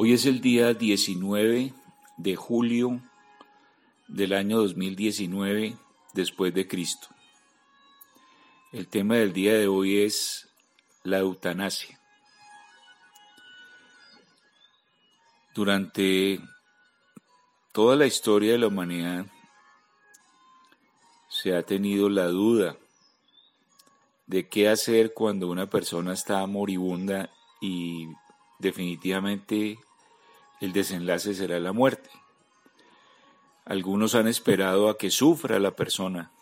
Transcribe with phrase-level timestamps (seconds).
[0.00, 1.74] Hoy es el día 19
[2.18, 3.00] de julio
[4.06, 5.76] del año 2019
[6.14, 7.08] después de Cristo.
[8.70, 10.48] El tema del día de hoy es
[11.02, 11.98] la eutanasia.
[15.52, 16.38] Durante
[17.72, 19.26] toda la historia de la humanidad
[21.28, 22.76] se ha tenido la duda
[24.28, 27.30] de qué hacer cuando una persona está moribunda
[27.60, 28.06] y
[28.60, 29.76] definitivamente
[30.60, 32.10] el desenlace será la muerte.
[33.64, 36.32] Algunos han esperado a que sufra la persona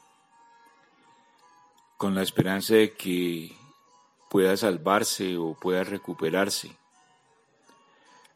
[1.96, 3.56] con la esperanza de que
[4.30, 6.76] pueda salvarse o pueda recuperarse.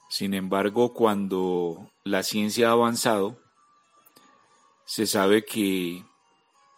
[0.08, 3.38] Sin embargo, cuando la ciencia ha avanzado,
[4.84, 6.04] se sabe que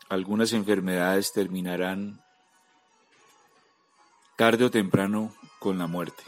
[0.08, 2.22] algunas enfermedades terminarán
[4.36, 6.22] tarde o temprano con la muerte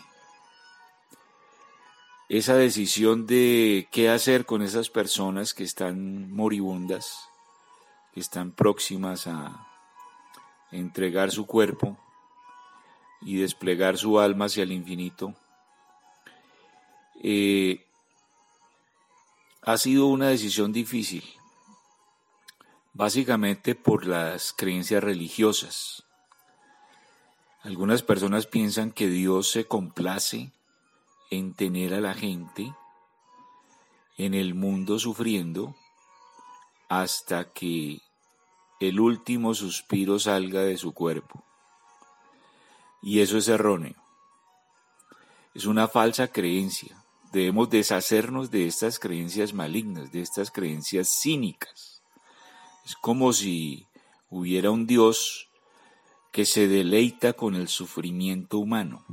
[2.28, 7.28] esa decisión de qué hacer con esas personas que están moribundas,
[8.12, 9.66] que están próximas a
[10.72, 11.98] entregar su cuerpo
[13.20, 15.34] y desplegar su alma hacia el infinito,
[17.22, 17.86] eh,
[19.62, 21.24] ha sido una decisión difícil,
[22.92, 26.04] básicamente por las creencias religiosas.
[27.62, 30.52] Algunas personas piensan que Dios se complace
[31.36, 32.74] en tener a la gente
[34.16, 35.74] en el mundo sufriendo
[36.88, 38.00] hasta que
[38.80, 41.42] el último suspiro salga de su cuerpo.
[43.02, 43.96] Y eso es erróneo.
[45.54, 46.96] Es una falsa creencia.
[47.32, 52.02] Debemos deshacernos de estas creencias malignas, de estas creencias cínicas.
[52.84, 53.86] Es como si
[54.30, 55.48] hubiera un Dios
[56.32, 59.04] que se deleita con el sufrimiento humano.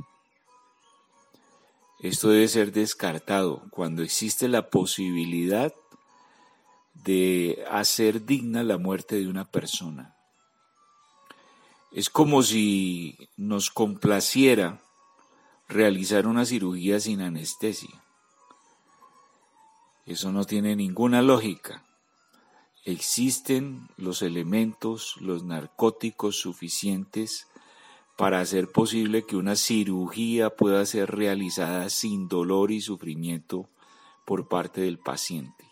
[2.02, 5.72] Esto debe ser descartado cuando existe la posibilidad
[6.94, 10.16] de hacer digna la muerte de una persona.
[11.92, 14.82] Es como si nos complaciera
[15.68, 18.02] realizar una cirugía sin anestesia.
[20.04, 21.84] Eso no tiene ninguna lógica.
[22.84, 27.46] Existen los elementos, los narcóticos suficientes
[28.22, 33.68] para hacer posible que una cirugía pueda ser realizada sin dolor y sufrimiento
[34.24, 35.64] por parte del paciente.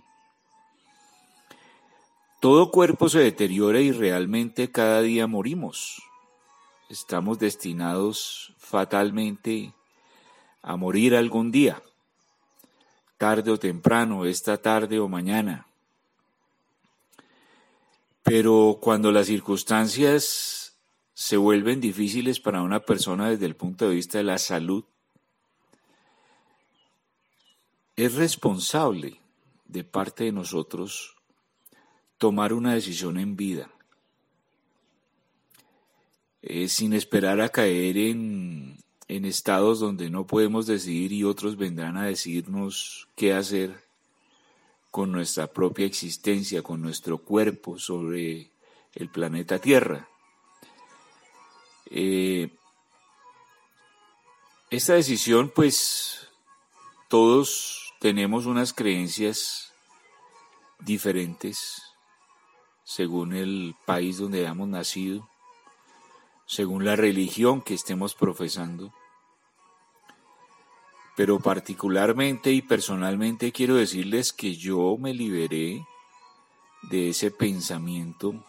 [2.40, 6.02] Todo cuerpo se deteriora y realmente cada día morimos.
[6.88, 9.72] Estamos destinados fatalmente
[10.60, 11.80] a morir algún día,
[13.16, 15.68] tarde o temprano, esta tarde o mañana.
[18.24, 20.59] Pero cuando las circunstancias
[21.20, 24.84] se vuelven difíciles para una persona desde el punto de vista de la salud,
[27.94, 29.20] es responsable
[29.66, 31.16] de parte de nosotros
[32.16, 33.70] tomar una decisión en vida,
[36.68, 42.06] sin esperar a caer en, en estados donde no podemos decidir y otros vendrán a
[42.06, 43.84] decirnos qué hacer
[44.90, 48.52] con nuestra propia existencia, con nuestro cuerpo sobre
[48.94, 50.08] el planeta Tierra.
[51.90, 52.50] Eh,
[54.70, 56.28] esta decisión, pues,
[57.08, 59.72] todos tenemos unas creencias
[60.78, 61.82] diferentes
[62.84, 65.28] según el país donde hayamos nacido,
[66.44, 68.92] según la religión que estemos profesando.
[71.16, 75.86] Pero particularmente y personalmente quiero decirles que yo me liberé
[76.90, 78.44] de ese pensamiento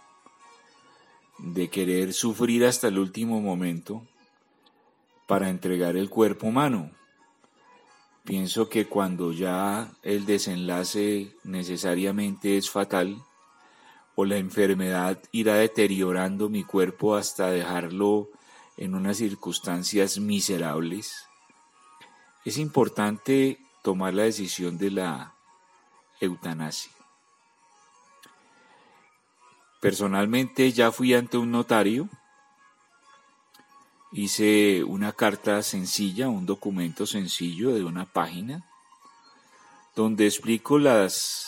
[1.42, 4.06] de querer sufrir hasta el último momento
[5.28, 6.92] para entregar el cuerpo humano.
[8.24, 13.24] Pienso que cuando ya el desenlace necesariamente es fatal,
[14.16, 18.30] o la enfermedad irá deteriorando mi cuerpo hasta dejarlo
[18.78, 21.26] en unas circunstancias miserables,
[22.46, 25.34] es importante tomar la decisión de la
[26.20, 27.01] eutanasia.
[29.82, 32.08] Personalmente ya fui ante un notario,
[34.12, 38.64] hice una carta sencilla, un documento sencillo de una página,
[39.96, 41.48] donde explico las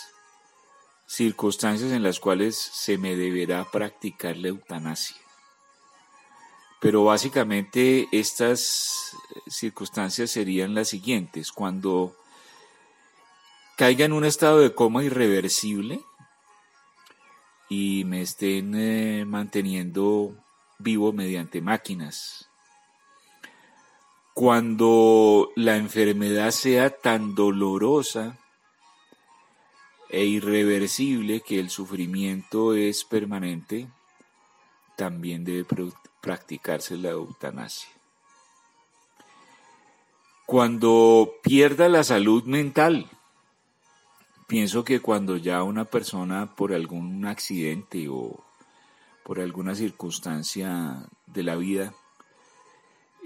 [1.06, 5.18] circunstancias en las cuales se me deberá practicar la eutanasia.
[6.82, 9.16] Pero básicamente estas
[9.48, 11.52] circunstancias serían las siguientes.
[11.52, 12.16] Cuando
[13.78, 16.02] caiga en un estado de coma irreversible,
[17.70, 20.36] y me estén eh, manteniendo
[20.80, 22.50] vivo mediante máquinas.
[24.34, 28.38] cuando la enfermedad sea tan dolorosa
[30.10, 33.88] e irreversible que el sufrimiento es permanente,
[34.96, 35.66] también debe
[36.22, 37.90] practicarse la eutanasia.
[40.46, 43.10] Cuando pierda la salud mental,
[44.54, 48.44] pienso que cuando ya una persona por algún accidente o
[49.24, 51.96] por alguna circunstancia de la vida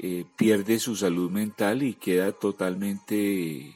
[0.02, 3.76] eh, pierde su salud mental y queda totalmente eh,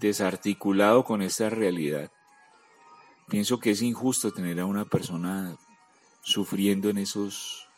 [0.00, 2.10] desarticulado con esta realidad.
[3.26, 5.56] Pienso que es injusto tener a una persona
[6.20, 7.70] sufriendo en esos,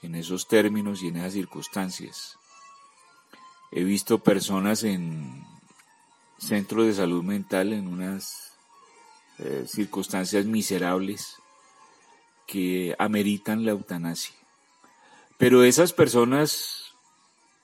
[0.00, 2.38] en esos términos y en esas circunstancias.
[3.72, 5.47] He visto personas en
[6.38, 8.52] centros de salud mental en unas
[9.38, 11.36] eh, circunstancias miserables
[12.46, 14.34] que ameritan la eutanasia.
[15.36, 16.92] Pero esas personas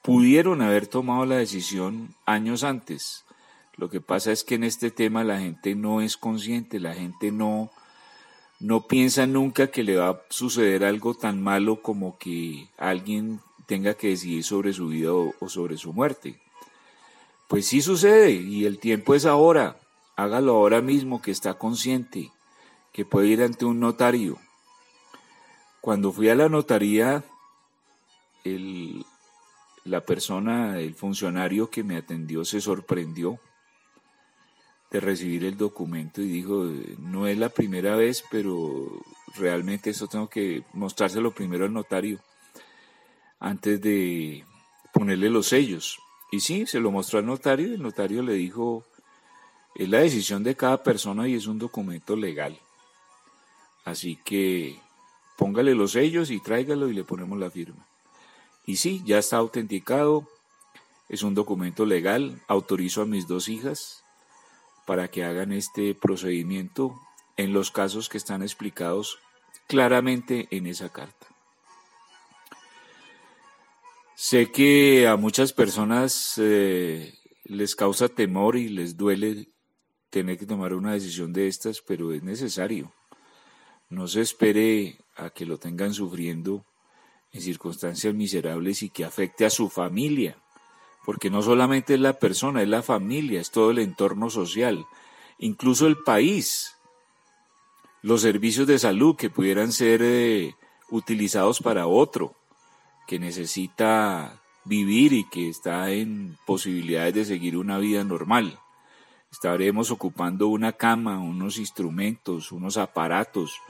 [0.03, 3.25] pudieron haber tomado la decisión años antes.
[3.76, 7.32] Lo que pasa es que en este tema la gente no es consciente, la gente
[7.32, 7.70] no,
[8.61, 13.94] no piensa nunca que le va a suceder algo tan malo como que alguien tenga
[13.94, 16.44] que decidir sobre su vida o, o sobre su muerte.
[17.55, 19.79] Pues sí sucede y el tiempo es ahora.
[20.17, 22.33] Hágalo ahora mismo que está consciente,
[22.93, 24.41] que puede ir ante un notario.
[25.81, 27.23] Cuando fui a la notaría
[28.43, 29.06] el,
[29.85, 33.39] la persona, el funcionario que me atendió se sorprendió
[34.91, 36.65] de recibir el documento y dijo,
[36.99, 39.01] no es la primera vez, pero
[39.37, 42.19] realmente eso tengo que mostrárselo primero al notario
[43.39, 44.45] antes de
[44.93, 46.01] ponerle los sellos.
[46.35, 48.85] Y sí, se lo mostró al notario y el notario le dijo,
[49.77, 52.59] es la decisión de cada persona y es un documento legal.
[53.85, 54.81] Así que
[55.39, 57.87] póngale los sellos y tráigalo y le ponemos la firma.
[58.67, 60.29] Y sí, ya está autenticado,
[61.09, 64.03] es un documento legal, autorizo a mis dos hijas
[64.87, 66.99] para que hagan este procedimiento
[67.37, 69.21] en los casos que están explicados
[69.69, 71.29] claramente en esa carta.
[74.17, 79.49] Sé que a muchas personas eh, les causa temor y les duele
[80.09, 82.93] tener que tomar una decisión de estas, pero es necesario.
[83.89, 86.65] No se espere a que lo tengan sufriendo
[87.33, 90.39] en circunstancias miserables y que afecte a su familia,
[91.05, 94.87] porque no solamente es la persona, es la familia, es todo el entorno social,
[95.39, 96.77] incluso el país,
[98.01, 100.55] los servicios de salud que pudieran ser eh,
[100.89, 102.37] utilizados para otro
[103.06, 108.59] que necesita vivir y que está en posibilidades de seguir una vida normal.
[109.31, 113.61] Estaremos ocupando una cama, unos instrumentos, unos aparatos,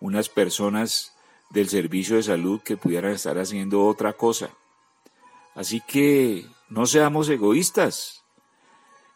[0.00, 1.14] unas personas
[1.50, 4.50] del servicio de salud que pudieran estar haciendo otra cosa.
[5.54, 8.22] Así que no seamos egoístas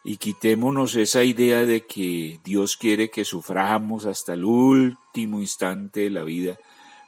[0.03, 6.09] y quitémonos esa idea de que Dios quiere que suframos hasta el último instante de
[6.09, 6.57] la vida,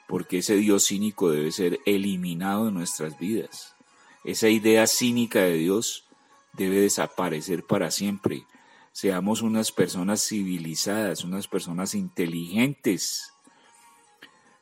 [0.08, 3.76] porque ese Dios cínico debe ser eliminado de nuestras vidas.
[4.24, 6.06] Esa idea cínica de Dios
[6.54, 8.46] debe desaparecer para siempre.
[8.92, 13.34] Seamos unas personas civilizadas, unas personas inteligentes,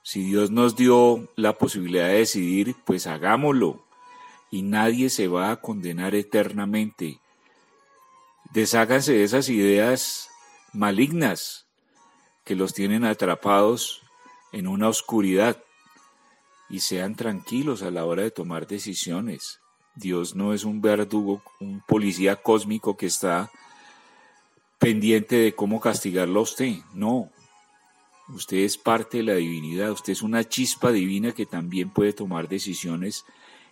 [0.06, 3.86] si Dios nos dio la posibilidad de decidir, pues hagámoslo.
[4.51, 7.21] Y nadie se va a condenar eternamente.
[8.52, 10.30] Desháganse de esas ideas
[10.73, 11.68] malignas
[12.44, 14.03] que los tienen atrapados
[14.54, 15.62] en una oscuridad
[16.69, 19.60] y sean tranquilos a la hora de tomar decisiones.
[19.95, 23.52] Dios no es un verdugo, un policía cósmico que está
[24.80, 26.76] pendiente de cómo castigarlo a usted.
[26.94, 27.30] No,
[28.30, 32.48] Usted es parte de la divinidad, usted es una chispa divina que también puede tomar
[32.48, 33.26] decisiones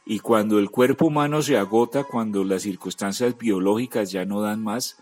[0.06, 4.98] y cuando el cuerpo humano se agota, cuando las circunstancias biológicas ya no dan más,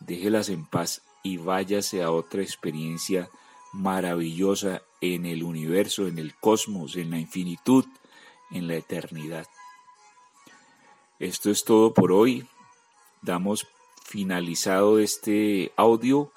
[0.00, 3.28] déjelas en paz y váyase a otra experiencia
[3.72, 4.80] maravillosa
[5.12, 7.84] en el universo, en el cosmos, en la infinitud,
[8.50, 9.46] en la eternidad.
[11.18, 12.46] Esto es todo por hoy.
[13.20, 13.66] Damos
[14.04, 16.32] finalizado este audio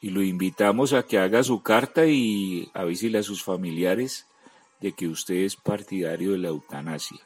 [0.00, 4.26] y lo invitamos a que haga su carta y avísele a sus familiares
[4.80, 7.20] de que usted es partidario de la eutanasia.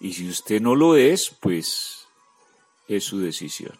[0.00, 2.06] Y si usted no lo es, pues
[2.88, 3.78] es su decisión.